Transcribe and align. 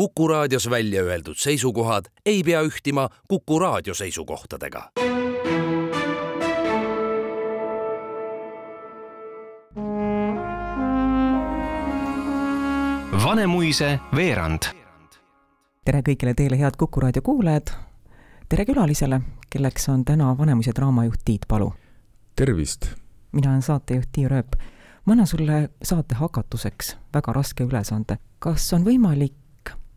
Kuku 0.00 0.28
raadios 0.28 0.70
välja 0.70 1.02
öeldud 1.02 1.34
seisukohad 1.36 2.04
ei 2.26 2.42
pea 2.42 2.60
ühtima 2.62 3.08
Kuku 3.28 3.58
raadio 3.58 3.94
seisukohtadega. 3.94 4.90
Vanemuise 13.24 13.98
veerand. 14.16 14.62
tere 15.84 16.00
kõigile 16.00 16.34
teile, 16.34 16.58
head 16.58 16.76
Kuku 16.78 17.00
raadio 17.00 17.22
kuulajad. 17.22 17.68
tere 18.48 18.64
külalisele, 18.64 19.20
kelleks 19.50 19.88
on 19.88 20.04
täna 20.04 20.38
Vanemuise 20.38 20.72
draamajuht 20.76 21.20
Tiit 21.24 21.44
Palu. 21.48 21.72
tervist. 22.36 22.86
mina 23.32 23.50
olen 23.50 23.62
saatejuht 23.62 24.08
Tiia 24.12 24.28
Rööp. 24.28 24.56
ma 25.04 25.12
annan 25.12 25.26
sulle 25.26 25.68
saate 25.82 26.14
hakatuseks 26.14 26.96
väga 27.14 27.32
raske 27.32 27.64
ülesande. 27.64 28.18
kas 28.38 28.72
on 28.72 28.84
võimalik 28.84 29.39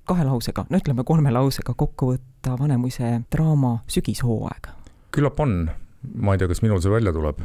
kahe 0.05 0.25
lausega, 0.27 0.65
no 0.69 0.79
ütleme 0.79 1.05
kolme 1.07 1.31
lausega 1.31 1.75
kokku 1.77 2.13
võtta 2.13 2.57
Vanemuise 2.59 3.21
draama 3.31 3.77
sügishooaeg? 3.87 4.71
küllap 5.13 5.39
on, 5.39 5.67
ma 6.15 6.33
ei 6.33 6.41
tea, 6.41 6.49
kas 6.49 6.63
minul 6.65 6.81
see 6.83 6.91
välja 6.91 7.13
tuleb. 7.13 7.39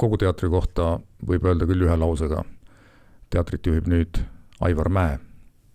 kogu 0.00 0.16
teatri 0.16 0.48
kohta 0.48 0.98
võib 1.26 1.44
öelda 1.44 1.66
küll 1.68 1.84
ühe 1.84 1.96
lausega. 1.96 2.44
teatrit 3.30 3.66
juhib 3.66 3.88
nüüd 3.88 4.22
Aivar 4.60 4.88
Mäe 4.88 5.18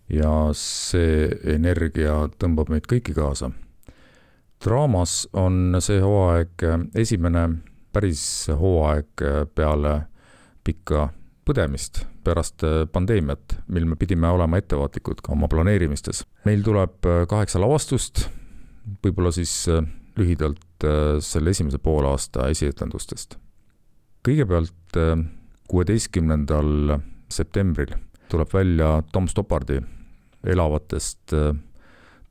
ja 0.09 0.31
see 0.53 1.29
energia 1.55 2.25
tõmbab 2.39 2.69
meid 2.69 2.89
kõiki 2.89 3.13
kaasa. 3.13 3.51
draamas 4.63 5.27
on 5.33 5.77
see 5.79 6.01
hooaeg 6.01 6.67
esimene 6.95 7.47
päris 7.93 8.49
hooaeg 8.49 9.23
peale 9.55 9.95
pikka 10.63 11.09
põdemist 11.45 12.05
pärast 12.25 12.63
pandeemiat, 12.91 13.59
mil 13.71 13.85
me 13.89 13.97
pidime 13.99 14.29
olema 14.33 14.59
ettevaatlikud 14.61 15.21
ka 15.23 15.33
oma 15.35 15.49
planeerimistes. 15.51 16.23
meil 16.45 16.63
tuleb 16.65 17.07
kaheksa 17.29 17.61
lavastust, 17.61 18.25
võib-olla 19.05 19.31
siis 19.35 19.53
lühidalt 20.15 20.87
selle 21.19 21.53
esimese 21.55 21.77
poolaasta 21.77 22.49
esietendustest. 22.53 23.37
kõigepealt 24.25 24.99
kuueteistkümnendal 25.69 26.99
septembril 27.29 27.93
tuleb 28.29 28.53
välja 28.53 29.03
Tom 29.11 29.27
Stoppardi 29.27 29.79
elavatest 30.45 31.33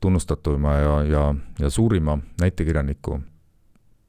tunnustatuma 0.01 0.73
ja, 0.73 0.97
ja, 1.03 1.23
ja 1.59 1.69
suurima 1.69 2.17
näitekirjaniku 2.41 3.19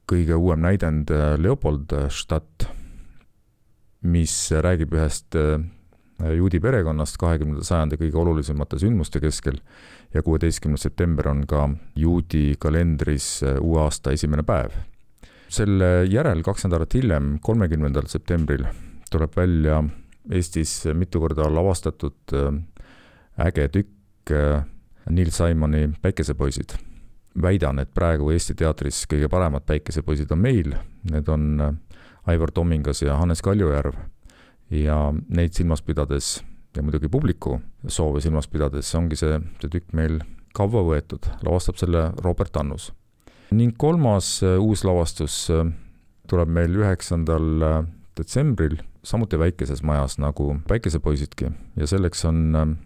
kõige 0.07 0.35
uuem 0.35 0.63
näidend 0.63 1.11
Leopold 1.37 1.91
Stadt 2.09 2.67
mis 4.07 4.33
räägib 4.51 4.93
ühest 4.95 5.35
juudi 6.37 6.59
perekonnast 6.59 7.17
kahekümnenda 7.21 7.63
sajandi 7.63 7.99
kõige 8.01 8.17
olulisemate 8.17 8.79
sündmuste 8.81 9.21
keskel 9.21 9.59
ja 10.13 10.23
kuueteistkümnes 10.25 10.87
september 10.87 11.29
on 11.29 11.43
ka 11.47 11.67
juudi 11.95 12.55
kalendris 12.59 13.43
uue 13.61 13.81
aasta 13.81 14.11
esimene 14.11 14.43
päev. 14.43 14.71
selle 15.49 16.05
järel, 16.09 16.41
kaks 16.43 16.65
nädalat 16.65 16.93
hiljem, 16.93 17.37
kolmekümnendal 17.39 18.09
septembril, 18.11 18.65
tuleb 19.11 19.37
välja 19.37 19.83
Eestis 20.31 20.83
mitu 20.93 21.19
korda 21.23 21.45
lavastatud 21.47 22.33
äge 23.39 23.67
tükk 23.71 24.33
Neil 25.09 25.31
Simoni 25.31 25.89
Päikesepoisid. 26.01 26.69
väidan, 27.41 27.79
et 27.79 27.93
praegu 27.93 28.31
Eesti 28.33 28.55
teatris 28.57 29.05
kõige 29.05 29.29
paremad 29.29 29.61
päikesepoisid 29.65 30.31
on 30.31 30.39
meil, 30.41 30.73
need 31.11 31.27
on 31.29 31.77
Aivar 32.25 32.51
Tomingas 32.51 33.01
ja 33.01 33.17
Hannes 33.17 33.41
Kaljujärv. 33.41 33.93
Ja 34.73 34.97
neid 35.29 35.55
silmas 35.55 35.81
pidades 35.81 36.37
ja 36.75 36.83
muidugi 36.83 37.09
publiku 37.09 37.57
soove 37.87 38.21
silmas 38.21 38.47
pidades 38.51 38.89
ongi 38.95 39.17
see, 39.19 39.39
see 39.61 39.71
tükk 39.71 39.93
meil 39.97 40.19
kaua 40.57 40.83
võetud, 40.85 41.25
lavastab 41.45 41.77
selle 41.77 42.09
Robert 42.25 42.55
Annus. 42.57 42.91
ning 43.51 43.77
kolmas 43.77 44.41
uus 44.43 44.83
lavastus 44.83 45.45
tuleb 46.27 46.49
meil 46.51 46.75
üheksandal 46.75 47.85
detsembril, 48.17 48.79
samuti 49.03 49.39
väikeses 49.39 49.83
majas 49.85 50.17
nagu 50.19 50.57
Päikesepoisidki 50.67 51.51
ja 51.77 51.87
selleks 51.87 52.25
on 52.25 52.77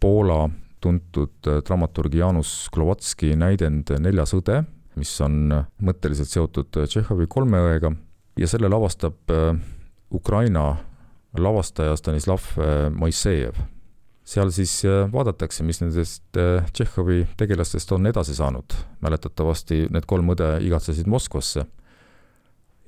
Poola 0.00 0.50
tuntud 0.82 1.46
dramaturg 1.66 2.14
Jaanus 2.14 2.68
Klovatski 2.74 3.36
näidend 3.38 3.92
Neljas 4.02 4.34
õde, 4.34 4.64
mis 4.98 5.12
on 5.24 5.46
mõtteliselt 5.80 6.28
seotud 6.28 6.74
Tšehhovi 6.74 7.28
kolme 7.30 7.62
õega 7.68 7.92
ja 8.36 8.48
selle 8.50 8.68
lavastab 8.68 9.30
Ukraina 10.12 10.76
lavastaja 11.38 11.96
Stanislav 11.96 12.40
Moisejev. 12.94 13.54
seal 14.24 14.50
siis 14.50 14.82
vaadatakse, 15.12 15.64
mis 15.64 15.80
nendest 15.80 16.36
Tšehhovi 16.72 17.26
tegelastest 17.36 17.92
on 17.92 18.06
edasi 18.06 18.34
saanud. 18.34 18.72
mäletatavasti 19.00 19.86
need 19.90 20.06
kolm 20.06 20.28
õde 20.34 20.58
igatsesid 20.66 21.06
Moskvasse 21.06 21.64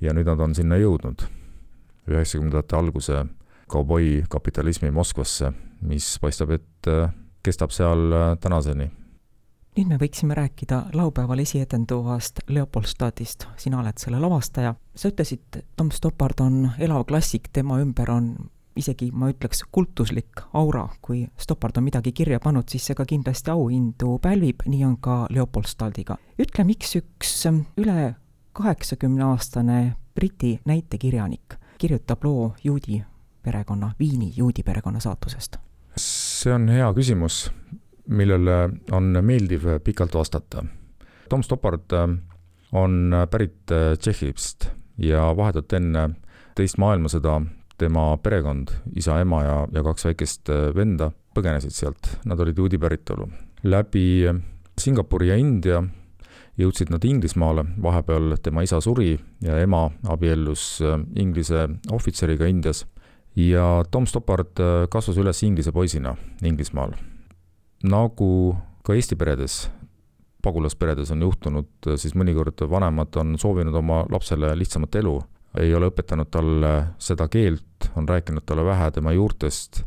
ja 0.01 0.13
nüüd 0.13 0.25
nad 0.25 0.39
on 0.39 0.55
sinna 0.55 0.75
jõudnud. 0.75 1.25
üheksakümnendate 2.07 2.75
alguse 2.75 3.25
kauboi 3.67 4.23
kapitalismi 4.29 4.91
Moskvasse, 4.91 5.51
mis 5.81 6.19
paistab, 6.19 6.51
et 6.51 6.91
kestab 7.43 7.71
seal 7.71 8.37
tänaseni 8.39 8.91
nüüd 9.75 9.89
me 9.91 9.97
võiksime 9.99 10.35
rääkida 10.37 10.85
laupäeval 10.95 11.41
esietenduvast 11.43 12.39
Leopoldstadist, 12.47 13.47
sina 13.59 13.79
oled 13.79 13.97
selle 13.99 14.19
lavastaja. 14.19 14.75
sa 14.95 15.09
ütlesid, 15.11 15.63
Tom 15.75 15.91
Stoppard 15.91 16.39
on 16.39 16.71
elav 16.79 17.03
klassik, 17.05 17.49
tema 17.53 17.79
ümber 17.83 18.11
on 18.11 18.35
isegi 18.75 19.09
ma 19.11 19.29
ütleks 19.31 19.63
kultuslik 19.71 20.41
aura, 20.53 20.87
kui 21.01 21.27
Stoppard 21.37 21.77
on 21.77 21.83
midagi 21.83 22.11
kirja 22.11 22.39
pannud, 22.39 22.69
siis 22.71 22.85
see 22.85 22.95
ka 22.95 23.05
kindlasti 23.05 23.51
auhindu 23.51 24.17
pälvib, 24.23 24.63
nii 24.65 24.85
on 24.85 24.97
ka 24.97 25.25
Leopoldstadiga. 25.29 26.17
ütle, 26.39 26.63
miks 26.63 26.95
üks 26.95 27.35
üle 27.77 28.15
kaheksakümneaastane 28.53 29.95
Briti 30.15 30.59
näitekirjanik 30.65 31.59
kirjutab 31.77 32.23
loo 32.23 32.53
juudi 32.63 33.03
perekonna, 33.43 33.91
Viini 33.99 34.31
juudi 34.35 34.63
perekonna 34.63 34.99
saatusest? 34.99 35.57
see 35.97 36.53
on 36.53 36.67
hea 36.67 36.87
küsimus 36.93 37.49
millele 38.07 38.69
on 38.91 39.17
meeldiv 39.21 39.65
pikalt 39.83 40.13
vastata. 40.15 40.63
Tom 41.29 41.43
Stoppard 41.43 41.93
on 42.71 43.13
pärit 43.31 43.71
Tšehhist 43.99 44.69
ja 44.97 45.29
vahetult 45.37 45.73
enne 45.73 46.09
teist 46.55 46.77
maailmasõda 46.79 47.39
tema 47.77 48.15
perekond, 48.23 48.71
isa, 48.95 49.19
ema 49.19 49.41
ja, 49.43 49.55
ja 49.73 49.83
kaks 49.83 50.07
väikest 50.07 50.51
venda 50.75 51.09
põgenesid 51.35 51.75
sealt, 51.75 52.13
nad 52.25 52.39
olid 52.39 52.57
juudi 52.57 52.79
päritolu. 52.79 53.27
läbi 53.63 54.23
Singapuri 54.79 55.27
ja 55.27 55.35
India 55.35 55.81
jõudsid 56.57 56.91
nad 56.91 57.03
Inglismaale, 57.03 57.65
vahepeal 57.81 58.37
tema 58.43 58.63
isa 58.63 58.79
suri 58.81 59.17
ja 59.43 59.57
ema 59.59 59.89
abiellus 60.07 60.79
Inglise 61.15 61.67
ohvitseriga 61.91 62.47
Indias 62.47 62.85
ja 63.35 63.83
Tom 63.91 64.05
Stoppard 64.07 64.55
kasvas 64.89 65.17
üles 65.17 65.43
inglise 65.43 65.71
poisina 65.71 66.15
Inglismaal 66.43 66.95
nagu 67.83 68.55
ka 68.85 68.93
Eesti 68.93 69.15
peredes, 69.15 69.65
pagulasperedes 70.45 71.11
on 71.11 71.23
juhtunud, 71.25 71.89
siis 71.97 72.13
mõnikord 72.15 72.61
vanemad 72.69 73.15
on 73.17 73.33
soovinud 73.41 73.75
oma 73.75 74.03
lapsele 74.11 74.53
lihtsamat 74.57 74.95
elu, 75.01 75.15
ei 75.59 75.73
ole 75.75 75.89
õpetanud 75.89 76.29
talle 76.31 76.73
seda 77.01 77.27
keelt, 77.31 77.89
on 77.95 78.07
rääkinud 78.09 78.45
talle 78.45 78.65
vähe 78.65 78.91
tema 78.91 79.13
juurtest, 79.15 79.83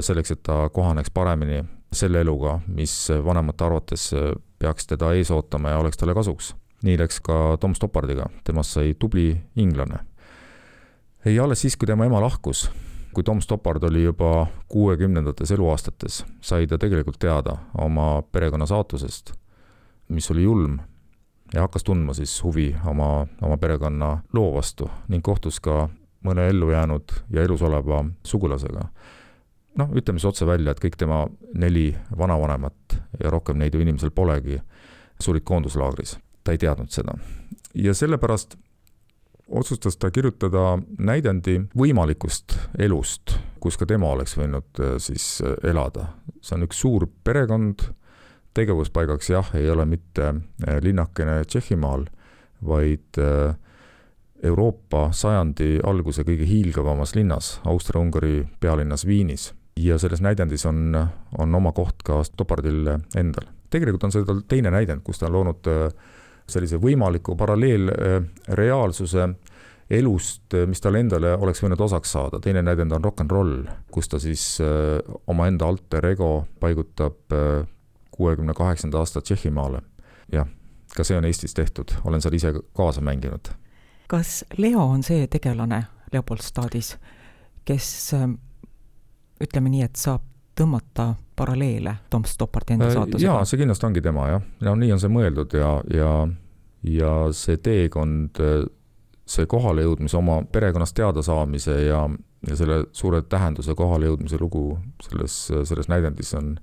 selleks, 0.00 0.36
et 0.36 0.42
ta 0.46 0.68
kohaneks 0.72 1.10
paremini 1.10 1.64
selle 1.92 2.20
eluga, 2.20 2.58
mis 2.66 2.92
vanemate 3.24 3.64
arvates 3.64 4.10
peaks 4.58 4.86
teda 4.86 5.12
ees 5.16 5.30
ootama 5.34 5.72
ja 5.72 5.78
oleks 5.78 5.96
talle 5.96 6.14
kasuks. 6.14 6.54
nii 6.82 6.98
läks 6.98 7.18
ka 7.26 7.56
Tom 7.60 7.74
Stoppardiga, 7.74 8.28
temast 8.44 8.76
sai 8.76 8.94
tubli 8.94 9.32
inglane. 9.56 9.98
ja 11.24 11.44
alles 11.44 11.60
siis, 11.60 11.76
kui 11.76 11.86
tema 11.86 12.06
ema 12.06 12.20
lahkus, 12.20 12.70
kui 13.14 13.24
Tom 13.24 13.40
Stoppard 13.40 13.82
oli 13.82 14.04
juba 14.04 14.46
kuuekümnendates 14.68 15.50
eluaastates, 15.50 16.24
sai 16.40 16.66
ta 16.66 16.78
tegelikult 16.78 17.18
teada 17.18 17.56
oma 17.78 18.22
perekonna 18.32 18.66
saatusest, 18.66 19.32
mis 20.08 20.30
oli 20.30 20.42
julm, 20.42 20.78
ja 21.54 21.60
hakkas 21.60 21.84
tundma 21.84 22.14
siis 22.14 22.42
huvi 22.44 22.76
oma, 22.86 23.26
oma 23.42 23.56
perekonna 23.56 24.18
loo 24.32 24.54
vastu 24.54 24.90
ning 25.08 25.24
kohtus 25.24 25.60
ka 25.60 25.88
mõne 26.24 26.48
ellu 26.50 26.70
jäänud 26.70 27.12
ja 27.30 27.42
elus 27.42 27.62
oleva 27.62 28.04
sugulasega. 28.26 28.88
noh, 29.78 29.90
ütleme 29.94 30.18
siis 30.18 30.28
otse 30.28 30.46
välja, 30.46 30.72
et 30.72 30.80
kõik 30.82 30.96
tema 30.98 31.26
neli 31.54 31.96
vanavanemat 32.18 32.98
ja 33.22 33.30
rohkem 33.30 33.58
neid 33.58 33.74
ju 33.74 33.80
inimesel 33.80 34.10
polegi, 34.10 34.60
surid 35.20 35.44
koonduslaagris. 35.44 36.18
ta 36.44 36.52
ei 36.52 36.58
teadnud 36.58 36.90
seda. 36.90 37.14
ja 37.74 37.94
sellepärast 37.94 38.58
otsustas 39.48 39.96
ta 39.96 40.10
kirjutada 40.10 40.78
näidendi 40.98 41.58
võimalikust 41.78 42.56
elust, 42.78 43.36
kus 43.60 43.78
ka 43.80 43.86
tema 43.88 44.10
oleks 44.12 44.36
võinud 44.38 44.82
siis 45.02 45.38
elada. 45.64 46.12
see 46.40 46.56
on 46.56 46.66
üks 46.68 46.80
suur 46.80 47.08
perekond, 47.24 47.82
tegevuspaigaks 48.54 49.30
jah, 49.30 49.48
ei 49.54 49.70
ole 49.70 49.86
mitte 49.86 50.34
linnakene 50.82 51.42
Tšehhimaal, 51.44 52.04
vaid 52.66 53.18
Euroopa 54.42 55.08
sajandi 55.12 55.78
alguse 55.86 56.22
kõige 56.26 56.46
hiilgavamas 56.46 57.14
linnas, 57.16 57.56
Austria-Ungari 57.66 58.46
pealinnas 58.60 59.06
Viinis. 59.06 59.54
ja 59.78 59.98
selles 59.98 60.20
näidendis 60.20 60.64
on, 60.66 60.96
on 61.38 61.54
oma 61.54 61.70
koht 61.72 62.02
ka 62.04 62.24
Stoppardil 62.24 62.88
endal. 63.16 63.46
tegelikult 63.70 64.04
on 64.04 64.12
see 64.12 64.24
tal 64.24 64.40
teine 64.48 64.70
näidend, 64.70 65.02
kus 65.02 65.18
ta 65.18 65.26
on 65.26 65.32
loonud 65.32 65.66
äh, 65.66 65.92
sellise 66.48 66.78
võimaliku 66.80 67.36
paralleelreaalsuse 67.36 69.28
elust, 69.90 70.54
mis 70.68 70.80
talle 70.84 71.00
endale 71.00 71.32
oleks 71.36 71.62
võinud 71.64 71.80
osaks 71.80 72.12
saada, 72.12 72.40
teine 72.44 72.62
näidend 72.62 72.92
on 72.92 73.04
rock 73.04 73.22
n 73.24 73.30
roll, 73.30 73.62
kus 73.92 74.08
ta 74.08 74.20
siis 74.20 74.58
omaenda 75.26 75.68
alter 75.68 76.06
ego 76.10 76.46
paigutab 76.60 77.32
kuuekümne 78.12 78.54
kaheksanda 78.54 78.98
aasta 78.98 79.20
Tšehhimaale. 79.20 79.80
jah, 80.32 80.48
ka 80.96 81.04
see 81.04 81.16
on 81.16 81.24
Eestis 81.24 81.54
tehtud, 81.54 81.94
olen 82.04 82.20
seal 82.20 82.36
ise 82.36 82.52
kaasa 82.76 83.00
mänginud. 83.00 83.48
kas 84.08 84.44
Leo 84.56 84.84
on 84.84 85.02
see 85.02 85.26
tegelane 85.26 85.84
Leopoldstadis, 86.12 86.96
kes 87.64 88.14
ütleme 89.40 89.68
nii, 89.72 89.82
et 89.82 89.96
saab 89.96 90.24
tõmmata 90.58 91.12
paralleele 91.38 91.94
Tom 92.10 92.26
Stoppardi 92.26 92.74
enda 92.74 92.90
saatusega? 92.90 93.24
jaa, 93.24 93.46
see 93.46 93.62
kindlasti 93.62 93.86
ongi 93.86 94.02
tema 94.04 94.28
jah, 94.32 94.44
no 94.66 94.74
nii 94.78 94.92
on 94.96 95.02
see 95.02 95.12
mõeldud 95.12 95.54
ja, 95.58 95.72
ja 95.94 96.12
ja 96.86 97.12
see 97.34 97.58
teekond, 97.62 98.38
see 99.28 99.46
kohalejõudmise, 99.50 100.16
oma 100.18 100.40
perekonnast 100.52 100.96
teadasaamise 100.98 101.74
ja, 101.88 102.04
ja 102.48 102.58
selle 102.58 102.84
suure 102.96 103.22
tähenduse 103.26 103.74
kohalejõudmise 103.78 104.38
lugu 104.40 104.78
selles, 105.04 105.40
selles 105.68 105.90
näidendis 105.90 106.32
on, 106.38 106.54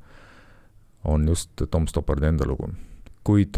on 1.03 1.27
just 1.29 1.65
Tom 1.71 1.87
Stoppardi 1.91 2.31
enda 2.31 2.47
lugu. 2.47 2.71
kuid 3.25 3.57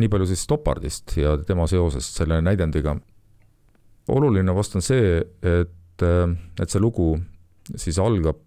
nii 0.00 0.08
palju 0.08 0.26
siis 0.30 0.44
Stoppardist 0.46 1.16
ja 1.18 1.36
tema 1.46 1.66
seosest 1.66 2.16
selle 2.20 2.40
näidendiga. 2.40 2.96
oluline 4.08 4.54
vast 4.54 4.76
on 4.76 4.82
see, 4.82 5.18
et, 5.42 6.02
et 6.62 6.70
see 6.70 6.80
lugu 6.80 7.16
siis 7.76 7.98
algab 7.98 8.40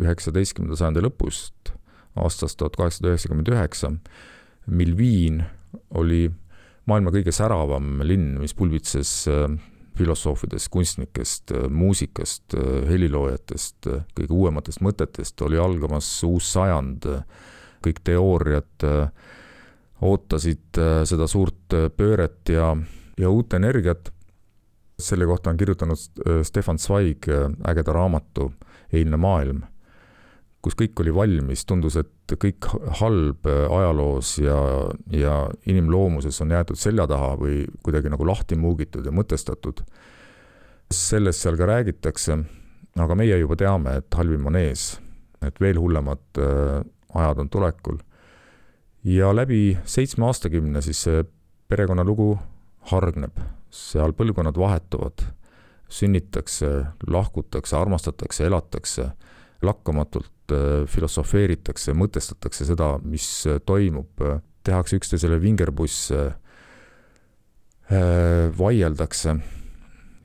üheksateistkümnenda 0.00 0.78
sajandi 0.78 1.04
lõpust, 1.04 1.72
aastast 2.16 2.58
tuhat 2.60 2.76
kaheksasada 2.76 3.12
üheksakümmend 3.12 3.52
üheksa, 3.52 3.92
mil 4.66 4.96
Viin 4.98 5.42
oli 5.96 6.26
maailma 6.88 7.12
kõige 7.14 7.34
säravam 7.34 8.00
linn, 8.06 8.36
mis 8.40 8.54
pulbitses 8.56 9.12
filosoofidest, 9.96 10.68
kunstnikest, 10.72 11.52
muusikast, 11.72 12.56
heliloojatest, 12.88 13.88
kõige 14.16 14.34
uuematest 14.36 14.82
mõtetest, 14.84 15.40
oli 15.46 15.60
algamas 15.60 16.08
uus 16.28 16.50
sajand, 16.52 17.06
kõik 17.84 18.02
teooriad 18.04 18.86
ootasid 20.04 20.80
seda 21.08 21.28
suurt 21.30 21.76
pööret 21.96 22.52
ja, 22.52 22.74
ja 23.16 23.32
uut 23.32 23.56
energiat. 23.56 24.12
selle 24.98 25.26
kohta 25.26 25.50
on 25.50 25.56
kirjutanud 25.56 25.98
Stefan 26.42 26.78
Zweig 26.78 27.28
ägeda 27.68 27.92
raamatu 27.92 28.52
Eilne 28.92 29.16
maailm 29.16 29.62
kus 30.66 30.74
kõik 30.74 30.98
oli 31.04 31.12
valmis, 31.14 31.62
tundus, 31.62 31.94
et 32.00 32.34
kõik 32.42 32.66
halb 32.98 33.46
ajaloos 33.46 34.32
ja, 34.42 34.56
ja 35.14 35.34
inimloomuses 35.70 36.42
on 36.42 36.54
jäetud 36.56 36.80
selja 36.80 37.06
taha 37.06 37.36
või 37.38 37.60
kuidagi 37.86 38.10
nagu 38.10 38.26
lahti 38.26 38.58
muugitud 38.58 39.06
ja 39.06 39.14
mõtestatud. 39.14 39.84
sellest 40.90 41.42
seal 41.42 41.56
ka 41.58 41.66
räägitakse, 41.66 42.38
aga 42.98 43.14
meie 43.14 43.38
juba 43.38 43.56
teame, 43.56 43.96
et 44.00 44.18
halvim 44.18 44.46
on 44.50 44.58
ees, 44.58 44.98
et 45.42 45.60
veel 45.60 45.78
hullemad 45.78 46.42
äh, 46.42 46.82
ajad 47.14 47.44
on 47.44 47.48
tulekul. 47.48 47.98
ja 49.04 49.30
läbi 49.34 49.78
seitsme 49.84 50.26
aastakümne 50.26 50.82
siis 50.82 51.04
see 51.06 51.22
perekonnalugu 51.68 52.38
hargneb, 52.90 53.38
seal 53.70 54.12
põlvkonnad 54.18 54.58
vahetuvad, 54.58 55.22
sünnitakse, 55.88 56.86
lahkutakse, 57.06 57.76
armastatakse, 57.76 58.46
elatakse 58.46 59.10
lakkamatult 59.62 60.52
äh, 60.52 60.84
filosofeeritakse, 60.90 61.94
mõtestatakse 61.96 62.66
seda, 62.68 62.96
mis 63.04 63.28
äh, 63.48 63.60
toimub, 63.66 64.22
tehakse 64.66 64.98
üksteisele 65.00 65.38
vingerpusse, 65.42 66.22
äh, 67.92 68.48
vaieldakse. 68.58 69.36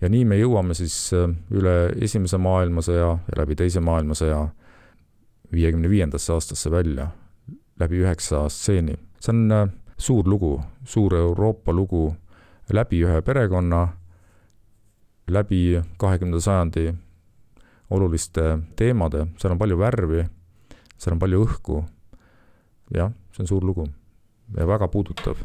ja 0.02 0.10
nii 0.10 0.26
me 0.26 0.38
jõuame 0.40 0.74
siis 0.74 1.12
üle 1.54 1.94
Esimese 2.02 2.38
maailmasõja 2.42 3.10
ja 3.28 3.38
läbi 3.38 3.56
Teise 3.56 3.80
maailmasõja 3.80 4.48
viiekümne 5.54 5.90
viiendasse 5.90 6.34
aastasse 6.34 6.72
välja, 6.72 7.12
läbi 7.80 8.02
üheksa 8.02 8.50
stseeni. 8.50 8.96
see 9.20 9.32
on 9.32 9.72
suur 9.98 10.28
lugu, 10.28 10.62
suur 10.84 11.14
Euroopa 11.16 11.74
lugu 11.74 12.16
läbi 12.74 13.04
ühe 13.06 13.22
perekonna, 13.22 13.88
läbi 15.28 15.82
kahekümnenda 15.98 16.42
sajandi 16.42 16.94
oluliste 17.92 18.58
teemade, 18.80 19.26
seal 19.38 19.56
on 19.56 19.60
palju 19.60 19.78
värvi, 19.80 20.26
seal 20.98 21.16
on 21.16 21.20
palju 21.22 21.42
õhku. 21.46 21.82
jah, 22.96 23.12
see 23.32 23.44
on 23.44 23.48
suur 23.48 23.66
lugu 23.66 23.88
ja 24.58 24.68
väga 24.68 24.88
puudutav. 24.88 25.36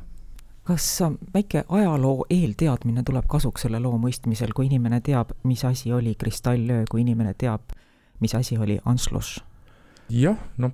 kas 0.64 1.02
väike 1.34 1.64
ajaloo 1.68 2.26
eelteadmine 2.30 3.02
tuleb 3.06 3.26
kasuks 3.30 3.62
selle 3.66 3.80
loo 3.80 3.98
mõistmisel, 4.02 4.52
kui 4.54 4.66
inimene 4.66 5.00
teab, 5.00 5.30
mis 5.44 5.64
asi 5.64 5.92
oli 5.92 6.14
kristalllöö, 6.14 6.84
kui 6.90 7.00
inimene 7.00 7.34
teab, 7.38 7.60
mis 8.20 8.34
asi 8.34 8.58
oli 8.58 8.78
Anslus? 8.84 9.38
jah, 10.10 10.38
noh. 10.58 10.72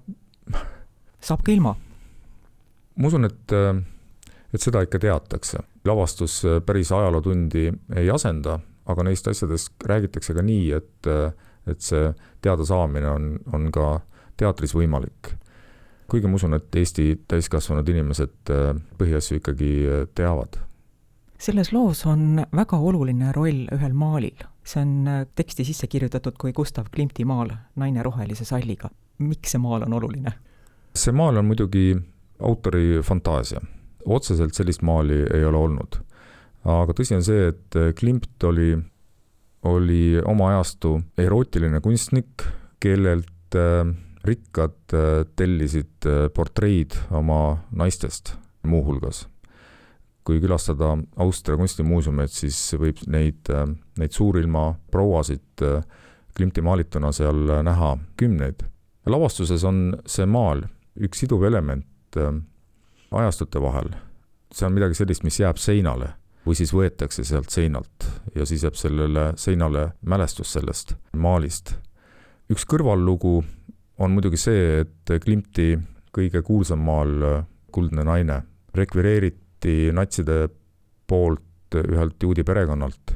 saab 1.27 1.43
ka 1.45 1.53
ilma? 1.53 1.77
ma 2.97 3.09
usun, 3.09 3.29
et, 3.29 3.57
et 4.55 4.61
seda 4.61 4.83
ikka 4.83 4.99
teatakse. 4.99 5.59
lavastus 5.85 6.43
päris 6.67 6.93
ajalootundi 6.93 7.73
ei 7.97 8.11
asenda, 8.11 8.59
aga 8.87 9.05
neist 9.05 9.29
asjadest 9.29 9.85
räägitakse 9.89 10.35
ka 10.35 10.43
nii, 10.43 10.71
et 10.73 11.13
et 11.67 11.81
see 11.81 12.11
teadasaamine 12.43 13.09
on, 13.09 13.39
on 13.53 13.71
ka 13.73 14.01
teatris 14.41 14.75
võimalik. 14.75 15.35
kuigi 16.11 16.29
ma 16.29 16.37
usun, 16.37 16.55
et 16.59 16.77
Eesti 16.77 17.07
täiskasvanud 17.29 17.89
inimesed 17.89 18.53
äh, 18.53 18.75
põhiasju 18.99 19.41
ikkagi 19.41 19.73
äh, 19.87 20.07
teavad. 20.15 20.59
selles 21.39 21.73
loos 21.73 22.05
on 22.07 22.45
väga 22.55 22.79
oluline 22.79 23.33
roll 23.33 23.67
ühel 23.75 23.93
maalil. 23.93 24.47
see 24.65 24.83
on 24.83 25.09
äh, 25.09 25.27
teksti 25.35 25.65
sisse 25.65 25.87
kirjutatud 25.87 26.39
kui 26.39 26.53
Gustav 26.53 26.91
Klimti 26.95 27.25
maal 27.25 27.53
Naine 27.77 28.03
rohelise 28.03 28.45
salliga. 28.45 28.91
miks 29.19 29.53
see 29.53 29.59
maal 29.59 29.87
on 29.87 29.93
oluline? 29.93 30.33
see 30.95 31.13
maal 31.13 31.37
on 31.37 31.45
muidugi 31.45 31.97
autori 32.41 33.03
fantaasia. 33.03 33.61
otseselt 34.07 34.55
sellist 34.55 34.83
maali 34.83 35.23
ei 35.35 35.45
ole 35.45 35.57
olnud. 35.57 36.01
aga 36.65 36.93
tõsi 36.93 37.17
on 37.17 37.23
see, 37.23 37.49
et 37.49 37.95
Klimt 37.99 38.45
oli 38.45 38.75
oli 39.63 40.21
oma 40.25 40.49
ajastu 40.49 40.97
erootiline 41.19 41.81
kunstnik, 41.81 42.43
kellelt 42.81 43.57
äh, 43.57 43.87
rikkad 44.25 44.95
äh, 44.95 45.25
tellisid 45.37 46.07
äh, 46.07 46.27
portreid 46.35 46.97
oma 47.11 47.59
naistest 47.71 48.37
muuhulgas. 48.63 49.29
kui 50.23 50.39
külastada 50.39 50.93
Austria 51.19 51.57
kunstimuuseumeid, 51.59 52.31
siis 52.31 52.57
võib 52.79 53.01
neid, 53.11 53.49
neid 53.99 54.13
suurilma 54.15 54.69
prouasid 54.91 55.65
Klimti 56.37 56.63
maalituna 56.63 57.11
seal 57.13 57.51
näha 57.67 57.97
kümneid. 58.17 58.63
lavastuses 59.07 59.65
on 59.65 59.97
see 60.07 60.27
maal 60.27 60.63
üks 60.95 61.25
siduv 61.25 61.43
element 61.43 62.19
ajastute 63.11 63.63
vahel. 63.63 63.91
see 64.55 64.67
on 64.67 64.79
midagi 64.79 64.95
sellist, 64.95 65.25
mis 65.27 65.41
jääb 65.41 65.59
seinale 65.59 66.13
või 66.47 66.59
siis 66.59 66.73
võetakse 66.75 67.25
sealt 67.25 67.51
seinalt 67.51 68.07
ja 68.35 68.47
siis 68.47 68.65
jääb 68.67 68.77
sellele 68.79 69.33
seinale 69.37 69.93
mälestus 70.07 70.53
sellest 70.53 70.95
maalist. 71.17 71.75
üks 72.51 72.65
kõrvallugu 72.67 73.43
on 73.99 74.11
muidugi 74.11 74.37
see, 74.37 74.81
et 74.83 75.13
Klimti 75.23 75.79
kõige 76.13 76.43
kuulsam 76.43 76.83
maal 76.85 77.45
Kuldne 77.73 78.05
naine 78.05 78.43
rekvireeriti 78.75 79.93
natside 79.95 80.49
poolt 81.09 81.77
ühelt 81.77 82.23
juudi 82.23 82.45
perekonnalt. 82.45 83.15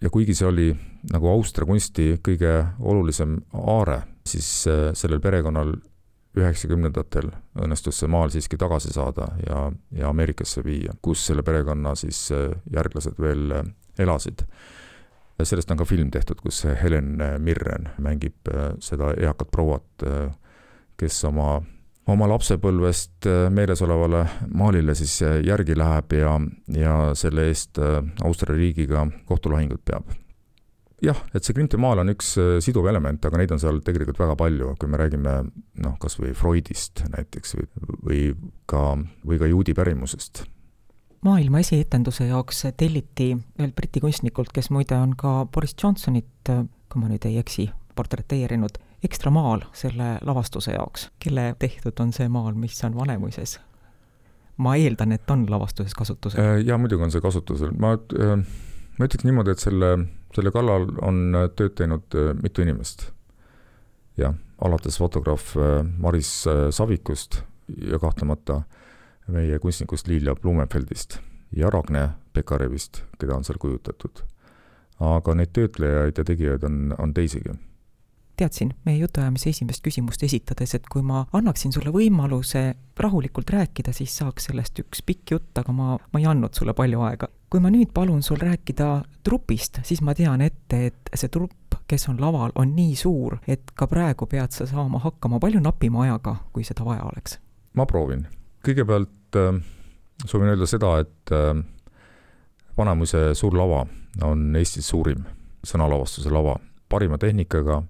ja 0.00 0.10
kuigi 0.10 0.34
see 0.34 0.46
oli 0.46 0.70
nagu 1.12 1.28
Austria 1.30 1.66
kunsti 1.66 2.16
kõige 2.22 2.52
olulisem 2.80 3.36
aare, 3.52 4.02
siis 4.26 4.48
äh, 4.66 4.90
sellel 4.94 5.20
perekonnal 5.20 5.76
üheksakümnendatel 6.36 7.30
õnnestus 7.64 8.00
see 8.00 8.10
maal 8.12 8.32
siiski 8.32 8.58
tagasi 8.60 8.92
saada 8.94 9.30
ja, 9.46 9.66
ja 9.96 10.10
Ameerikasse 10.12 10.64
viia, 10.64 10.94
kus 11.02 11.24
selle 11.28 11.44
perekonna 11.46 11.94
siis 11.98 12.26
äh, 12.34 12.50
järglased 12.72 13.20
veel 13.20 13.52
äh, 13.60 13.70
elasid. 13.98 14.44
sellest 15.42 15.70
on 15.70 15.76
ka 15.76 15.84
film 15.84 16.10
tehtud, 16.10 16.40
kus 16.40 16.64
Helen 16.64 17.16
Mirren 17.38 17.88
mängib 17.98 18.48
äh, 18.52 18.74
seda 18.80 19.14
eakat 19.20 19.50
prouat, 19.50 20.04
kes 20.96 21.24
oma, 21.28 21.62
oma 22.06 22.28
lapsepõlvest 22.28 23.28
meeles 23.52 23.82
olevale 23.82 24.26
maalile 24.48 24.94
siis 24.94 25.20
järgi 25.44 25.76
läheb 25.76 26.12
ja, 26.12 26.38
ja 26.72 26.94
selle 27.14 27.48
eest 27.48 27.80
Austria 28.24 28.56
riigiga 28.56 29.06
kohtulahingut 29.28 29.84
peab 29.84 30.16
jah, 31.04 31.18
et 31.34 31.44
see 31.44 31.56
Krimti 31.56 31.78
maal 31.80 32.00
on 32.02 32.12
üks 32.12 32.34
äh, 32.40 32.56
siduv 32.64 32.88
element, 32.90 33.24
aga 33.28 33.40
neid 33.40 33.52
on 33.54 33.62
seal 33.62 33.80
tegelikult 33.84 34.20
väga 34.22 34.36
palju, 34.40 34.74
kui 34.80 34.90
me 34.90 35.00
räägime 35.00 35.36
noh, 35.84 35.96
kas 36.02 36.18
või 36.20 36.32
Freudist 36.36 37.04
näiteks 37.12 37.56
või, 37.58 37.70
või 38.08 38.20
ka, 38.70 38.84
või 39.26 39.40
ka 39.42 39.50
juudi 39.50 39.76
pärimusest. 39.76 40.44
maailma 41.26 41.60
esietenduse 41.64 42.28
jaoks 42.30 42.64
telliti 42.76 43.32
ühelt 43.34 43.76
Briti 43.76 44.00
kunstnikult, 44.00 44.52
kes 44.54 44.70
muide 44.70 44.96
on 44.96 45.16
ka 45.18 45.44
Boris 45.52 45.76
Johnsonit, 45.82 46.52
kui 46.88 47.02
ma 47.02 47.10
nüüd 47.10 47.24
ei 47.28 47.38
eksi, 47.42 47.70
portreteerinud, 47.96 48.78
ekstra 49.04 49.30
maal 49.30 49.64
selle 49.76 50.16
lavastuse 50.24 50.76
jaoks. 50.76 51.10
kelle 51.18 51.54
tehtud 51.58 52.00
on 52.00 52.12
see 52.12 52.28
maal, 52.28 52.54
mis 52.54 52.82
on 52.84 52.96
Vanemuises? 52.96 53.58
ma 54.56 54.76
eeldan, 54.80 55.12
et 55.12 55.30
on 55.30 55.44
lavastuses 55.50 55.94
kasutusel. 55.96 56.40
Äh, 56.40 56.62
jaa, 56.64 56.78
muidugi 56.80 57.04
on 57.04 57.12
see 57.12 57.20
kasutusel, 57.20 57.74
ma, 57.80 57.92
äh, 58.16 58.36
ma 58.96 59.08
ütleks 59.08 59.26
niimoodi, 59.28 59.52
et 59.52 59.62
selle, 59.62 59.90
selle 60.36 60.52
kallal 60.52 60.90
on 61.04 61.36
tööd 61.56 61.76
teinud 61.78 62.16
äh, 62.16 62.32
mitu 62.42 62.64
inimest. 62.64 63.10
jah, 64.16 64.34
alates 64.64 64.96
fotograaf 64.96 65.50
Maris 66.00 66.30
Savikust 66.72 67.42
ja 67.68 67.98
kahtlemata 68.00 68.62
meie 69.28 69.58
kunstnikust 69.60 70.08
Liilia 70.08 70.34
Blumenfeldist 70.34 71.18
ja 71.52 71.68
Ragne 71.70 72.08
Pekarevist, 72.32 73.02
keda 73.20 73.36
on 73.36 73.44
seal 73.44 73.58
kujutatud. 73.60 74.22
aga 75.00 75.34
neid 75.36 75.52
töötlejaid 75.52 76.16
ja 76.16 76.24
tegijaid 76.24 76.64
on, 76.64 76.94
on 76.98 77.12
teisigi 77.14 77.52
teadsin 78.36 78.72
meie 78.84 78.98
jutuajamise 78.98 79.50
esimest 79.50 79.82
küsimust 79.84 80.22
esitades, 80.26 80.74
et 80.76 80.86
kui 80.92 81.02
ma 81.02 81.24
annaksin 81.36 81.72
sulle 81.72 81.92
võimaluse 81.94 82.74
rahulikult 83.00 83.50
rääkida, 83.52 83.92
siis 83.96 84.16
saaks 84.18 84.48
sellest 84.50 84.78
üks 84.82 85.02
pikk 85.06 85.36
jutt, 85.36 85.52
aga 85.58 85.72
ma, 85.72 85.96
ma 85.98 86.20
ei 86.20 86.28
andnud 86.28 86.56
sulle 86.56 86.74
palju 86.76 87.02
aega. 87.08 87.28
kui 87.50 87.60
ma 87.62 87.70
nüüd 87.70 87.92
palun 87.94 88.22
sul 88.26 88.40
rääkida 88.42 88.88
trupist, 89.24 89.78
siis 89.86 90.02
ma 90.02 90.14
tean 90.14 90.42
ette, 90.42 90.80
et 90.90 91.10
see 91.14 91.30
trupp, 91.32 91.78
kes 91.86 92.08
on 92.10 92.18
laval, 92.20 92.50
on 92.58 92.74
nii 92.74 92.96
suur, 92.98 93.38
et 93.46 93.70
ka 93.74 93.86
praegu 93.86 94.26
pead 94.26 94.52
sa 94.52 94.66
saama 94.66 94.98
hakkama 95.04 95.38
palju 95.40 95.62
napima 95.62 96.02
ajaga, 96.04 96.36
kui 96.52 96.64
seda 96.66 96.84
vaja 96.84 97.06
oleks. 97.06 97.38
ma 97.74 97.86
proovin. 97.86 98.26
kõigepealt 98.66 99.38
äh, 99.38 99.62
soovin 100.24 100.52
öelda 100.52 100.66
seda, 100.66 100.98
et 101.04 101.32
äh, 101.32 101.54
Vanemuise 102.76 103.30
suur 103.34 103.54
lava 103.56 103.86
on 104.22 104.56
Eestis 104.56 104.88
suurim 104.88 105.24
sõnalavastuse 105.64 106.30
lava, 106.32 106.58
parima 106.88 107.18
tehnikaga 107.18 107.82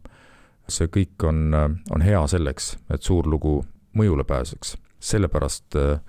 see 0.68 0.88
kõik 0.92 1.24
on, 1.24 1.54
on 1.90 2.02
hea 2.02 2.20
selleks, 2.26 2.76
et 2.90 3.02
suur 3.02 3.26
lugu 3.26 3.60
mõjule 3.96 4.24
pääseks. 4.24 4.76
sellepärast 5.00 5.76
äh, 5.76 6.00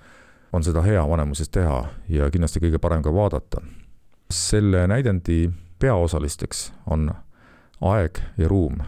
on 0.52 0.64
seda 0.64 0.82
hea 0.82 1.08
Vanemuises 1.08 1.48
teha 1.48 1.84
ja 2.08 2.30
kindlasti 2.30 2.60
kõige 2.60 2.78
parem 2.78 3.02
ka 3.02 3.14
vaadata. 3.14 3.60
selle 4.30 4.86
näidendi 4.86 5.50
peaosalisteks 5.78 6.72
on 6.86 7.10
aeg 7.80 8.18
ja 8.38 8.48
ruum. 8.48 8.78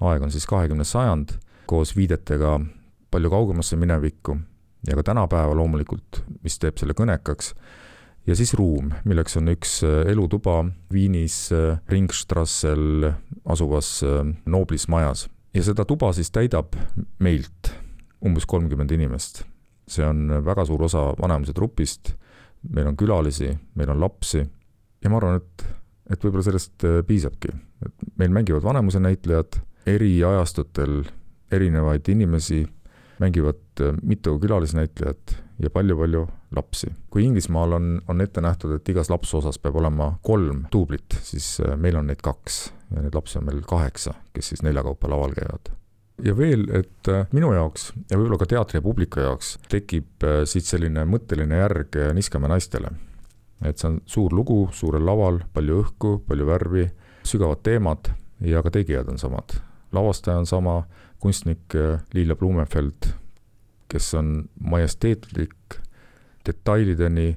aeg 0.00 0.22
on 0.22 0.30
siis 0.30 0.46
kahekümnes 0.46 0.92
sajand 0.92 1.38
koos 1.66 1.96
viidetega 1.96 2.60
palju 3.10 3.30
kaugemasse 3.30 3.76
minevikku 3.76 4.38
ja 4.86 4.96
ka 4.96 5.02
tänapäeva 5.02 5.54
loomulikult, 5.54 6.22
mis 6.42 6.58
teeb 6.58 6.78
selle 6.78 6.94
kõnekaks 6.94 7.54
ja 8.26 8.36
siis 8.36 8.54
ruum, 8.58 8.90
milleks 9.06 9.36
on 9.38 9.50
üks 9.52 9.78
äh, 9.86 10.02
elutuba 10.10 10.64
Viinis 10.92 11.50
äh, 11.54 11.78
Ringstrassel 11.88 13.10
asuvas 13.46 14.00
äh, 14.02 14.22
Noblis 14.46 14.88
majas. 14.88 15.28
ja 15.54 15.62
seda 15.64 15.86
tuba 15.88 16.12
siis 16.12 16.30
täidab 16.30 16.76
meilt 17.22 17.72
umbes 18.24 18.46
kolmkümmend 18.46 18.90
inimest. 18.92 19.44
see 19.86 20.04
on 20.04 20.28
väga 20.44 20.64
suur 20.66 20.82
osa 20.82 21.12
Vanemuise 21.20 21.54
trupist, 21.54 22.16
meil 22.74 22.88
on 22.90 22.96
külalisi, 22.96 23.52
meil 23.74 23.90
on 23.94 24.00
lapsi 24.00 24.42
ja 24.42 25.10
ma 25.10 25.20
arvan, 25.20 25.38
et, 25.38 25.66
et 26.10 26.24
võib-olla 26.24 26.42
sellest 26.42 26.82
piisabki. 27.06 27.54
et 27.86 28.06
meil 28.18 28.34
mängivad 28.34 28.66
Vanemuise 28.66 29.00
näitlejad 29.00 29.60
eri 29.86 30.18
ajastutel 30.24 31.04
erinevaid 31.54 32.08
inimesi, 32.10 32.64
mängivad 33.22 33.84
mitu 34.02 34.34
külalisnäitlejat 34.42 35.45
ja 35.58 35.70
palju-palju 35.70 36.26
lapsi. 36.56 36.90
kui 37.10 37.24
Inglismaal 37.24 37.72
on, 37.72 38.02
on 38.08 38.20
ette 38.20 38.40
nähtud, 38.40 38.76
et 38.76 38.88
igas 38.88 39.10
lapseosas 39.10 39.58
peab 39.58 39.78
olema 39.80 40.12
kolm 40.22 40.64
duublit, 40.72 41.18
siis 41.22 41.56
äh, 41.64 41.76
meil 41.76 41.96
on 41.96 42.10
neid 42.10 42.20
kaks 42.24 42.60
ja 42.92 43.02
neid 43.02 43.16
lapsi 43.16 43.38
on 43.40 43.48
meil 43.48 43.62
kaheksa, 43.66 44.14
kes 44.36 44.52
siis 44.52 44.62
neljakaupa 44.66 45.10
laval 45.10 45.34
käivad. 45.36 45.72
ja 46.24 46.36
veel, 46.36 46.68
et 46.76 47.08
äh, 47.12 47.26
minu 47.32 47.52
jaoks 47.54 47.90
ja 48.10 48.18
võib-olla 48.18 48.40
ka 48.42 48.50
teatri 48.52 48.80
ja 48.80 48.84
publiku 48.84 49.24
jaoks 49.24 49.56
tekib 49.72 50.24
äh, 50.24 50.42
siit 50.44 50.68
selline 50.68 51.06
mõtteline 51.08 51.62
järg 51.62 52.00
Niskamäe 52.14 52.52
naistele. 52.52 52.92
et 53.64 53.78
see 53.78 53.88
on 53.88 54.00
suur 54.06 54.32
lugu 54.32 54.68
suurel 54.72 55.06
laval, 55.06 55.40
palju 55.52 55.82
õhku, 55.82 56.18
palju 56.28 56.46
värvi, 56.46 56.88
sügavad 57.24 57.64
teemad 57.64 58.12
ja 58.44 58.62
ka 58.62 58.70
tegijad 58.70 59.08
on 59.08 59.18
samad. 59.18 59.60
lavastaja 59.92 60.38
on 60.38 60.46
sama, 60.46 60.82
kunstnik 61.18 61.72
Liila 62.12 62.36
Blumenfeld 62.36 63.14
kes 63.88 64.14
on 64.14 64.48
majesteetlik, 64.60 65.78
detailideni 66.46 67.36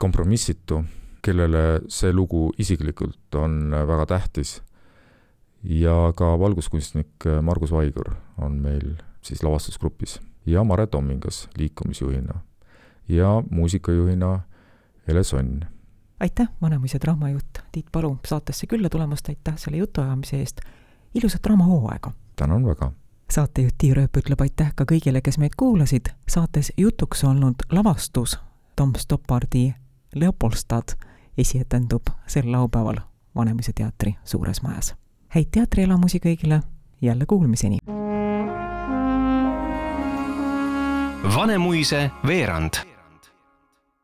kompromissitu, 0.00 0.84
kellele 1.22 1.80
see 1.88 2.12
lugu 2.12 2.52
isiklikult 2.58 3.34
on 3.34 3.70
väga 3.70 4.06
tähtis. 4.06 4.62
ja 5.64 6.12
ka 6.16 6.38
valguskunstnik 6.38 7.24
Margus 7.42 7.70
Vaigur 7.72 8.14
on 8.36 8.52
meil 8.60 8.96
siis 9.22 9.42
lavastusgrupis 9.42 10.20
ja 10.46 10.64
Mare 10.64 10.86
Tommingas 10.86 11.48
liikumisjuhina 11.56 12.34
ja 13.08 13.42
muusikajuhina 13.50 14.40
Ele 15.08 15.24
Sonn. 15.24 15.60
aitäh, 16.20 16.48
Vanemuise 16.62 16.98
draamajuht 17.00 17.58
Tiit 17.72 17.86
Palu 17.92 18.18
saatesse 18.26 18.66
külla 18.66 18.88
tulemast, 18.88 19.28
aitäh 19.28 19.56
selle 19.56 19.76
jutuajamise 19.76 20.36
eest, 20.36 20.60
ilusat 21.14 21.42
draamahooaega! 21.44 22.12
tänan 22.36 22.66
väga! 22.66 22.92
Saatejuht 23.34 23.74
Tiir 23.78 23.98
Ööp 23.98 24.16
ütleb 24.20 24.42
aitäh 24.44 24.70
ka 24.78 24.84
kõigile, 24.86 25.18
kes 25.24 25.38
meid 25.42 25.56
kuulasid. 25.58 26.12
saates 26.28 26.72
jutuks 26.76 27.24
olnud 27.24 27.66
lavastus 27.72 28.38
Tom 28.76 28.92
Stoppardi 28.98 29.74
Leopoldstad 30.14 30.94
esietendub 31.38 32.12
sel 32.26 32.52
laupäeval 32.52 33.00
Vanemuise 33.36 33.72
teatri 33.74 34.14
suures 34.24 34.62
majas. 34.62 34.94
häid 35.28 35.50
teatrielamusi 35.50 36.18
kõigile, 36.18 36.60
jälle 37.00 37.26
kuulmiseni! 37.26 37.78
Vanemuise 41.36 42.10
veerand 42.26 42.93